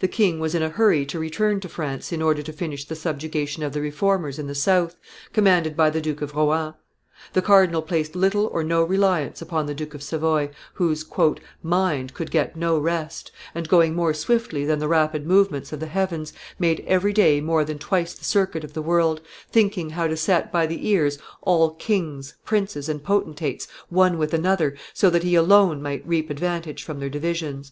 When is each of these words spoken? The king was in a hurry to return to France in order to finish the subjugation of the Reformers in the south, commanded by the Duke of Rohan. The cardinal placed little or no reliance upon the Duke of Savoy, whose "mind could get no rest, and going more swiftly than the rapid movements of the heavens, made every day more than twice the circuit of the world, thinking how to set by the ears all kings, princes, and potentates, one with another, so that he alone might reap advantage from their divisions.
The 0.00 0.08
king 0.08 0.40
was 0.40 0.56
in 0.56 0.62
a 0.64 0.70
hurry 0.70 1.06
to 1.06 1.20
return 1.20 1.60
to 1.60 1.68
France 1.68 2.10
in 2.10 2.20
order 2.20 2.42
to 2.42 2.52
finish 2.52 2.84
the 2.84 2.96
subjugation 2.96 3.62
of 3.62 3.72
the 3.72 3.80
Reformers 3.80 4.36
in 4.36 4.48
the 4.48 4.54
south, 4.56 4.96
commanded 5.32 5.76
by 5.76 5.88
the 5.88 6.00
Duke 6.00 6.20
of 6.20 6.34
Rohan. 6.34 6.74
The 7.32 7.42
cardinal 7.42 7.80
placed 7.82 8.16
little 8.16 8.48
or 8.48 8.64
no 8.64 8.82
reliance 8.82 9.40
upon 9.40 9.66
the 9.66 9.76
Duke 9.76 9.94
of 9.94 10.02
Savoy, 10.02 10.50
whose 10.74 11.04
"mind 11.62 12.12
could 12.12 12.32
get 12.32 12.56
no 12.56 12.76
rest, 12.76 13.30
and 13.54 13.68
going 13.68 13.94
more 13.94 14.12
swiftly 14.12 14.64
than 14.64 14.80
the 14.80 14.88
rapid 14.88 15.24
movements 15.24 15.72
of 15.72 15.78
the 15.78 15.86
heavens, 15.86 16.32
made 16.58 16.82
every 16.84 17.12
day 17.12 17.40
more 17.40 17.64
than 17.64 17.78
twice 17.78 18.14
the 18.14 18.24
circuit 18.24 18.64
of 18.64 18.72
the 18.72 18.82
world, 18.82 19.20
thinking 19.48 19.90
how 19.90 20.08
to 20.08 20.16
set 20.16 20.50
by 20.50 20.66
the 20.66 20.88
ears 20.88 21.18
all 21.42 21.70
kings, 21.74 22.34
princes, 22.44 22.88
and 22.88 23.04
potentates, 23.04 23.68
one 23.90 24.18
with 24.18 24.34
another, 24.34 24.76
so 24.92 25.08
that 25.08 25.22
he 25.22 25.36
alone 25.36 25.80
might 25.80 26.02
reap 26.04 26.30
advantage 26.30 26.82
from 26.82 26.98
their 26.98 27.08
divisions. 27.08 27.70